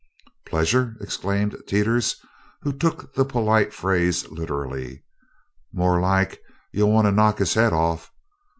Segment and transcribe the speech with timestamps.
[0.47, 2.15] "Pleasure!" exclaimed Teeters,
[2.63, 5.03] who took the polite phrase literally.
[5.71, 8.11] "More like you'll want to knock his head off.